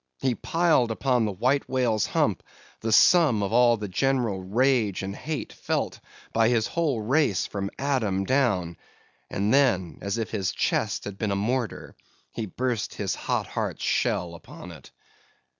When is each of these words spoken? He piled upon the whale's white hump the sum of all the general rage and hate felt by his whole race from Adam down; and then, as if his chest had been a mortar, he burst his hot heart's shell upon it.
He 0.19 0.33
piled 0.33 0.89
upon 0.89 1.25
the 1.25 1.31
whale's 1.31 2.07
white 2.07 2.11
hump 2.13 2.41
the 2.79 2.91
sum 2.91 3.43
of 3.43 3.53
all 3.53 3.77
the 3.77 3.87
general 3.87 4.41
rage 4.41 5.03
and 5.03 5.15
hate 5.15 5.53
felt 5.53 5.99
by 6.33 6.49
his 6.49 6.65
whole 6.65 7.01
race 7.01 7.45
from 7.45 7.69
Adam 7.77 8.25
down; 8.25 8.77
and 9.29 9.53
then, 9.53 9.99
as 10.01 10.17
if 10.17 10.31
his 10.31 10.53
chest 10.53 11.03
had 11.03 11.19
been 11.19 11.29
a 11.29 11.35
mortar, 11.35 11.95
he 12.31 12.47
burst 12.47 12.95
his 12.95 13.13
hot 13.13 13.45
heart's 13.45 13.83
shell 13.83 14.33
upon 14.33 14.71
it. 14.71 14.89